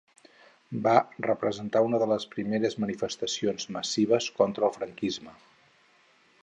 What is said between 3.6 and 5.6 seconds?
massives contra el franquisme.